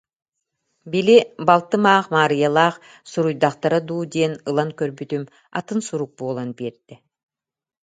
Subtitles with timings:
[0.91, 1.13] Били,
[1.47, 2.75] балтым аах Маарыйалаах
[3.11, 5.23] суруйдахтара дуу диэн ылан көрбүтүм,
[5.59, 6.95] атын сурук буолан биэрдэ